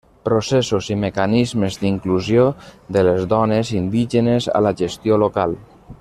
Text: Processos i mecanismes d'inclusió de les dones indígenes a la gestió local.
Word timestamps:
Processos 0.27 0.87
i 0.95 0.95
mecanismes 1.01 1.75
d'inclusió 1.83 2.45
de 2.97 3.03
les 3.11 3.27
dones 3.37 3.73
indígenes 3.81 4.49
a 4.61 4.67
la 4.69 4.73
gestió 4.85 5.25
local. 5.25 5.55